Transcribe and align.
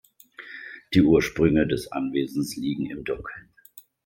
Die 0.95 1.03
Ursprünge 1.03 1.67
des 1.67 1.91
Anwesens 1.91 2.55
liegen 2.55 2.89
im 2.89 3.03
Dunkeln. 3.03 3.53